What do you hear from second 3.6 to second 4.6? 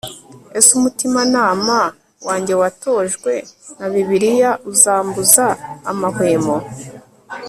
na Bibiliya